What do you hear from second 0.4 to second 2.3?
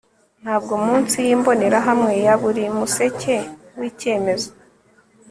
Ntabwo munsi yimbonerahamwe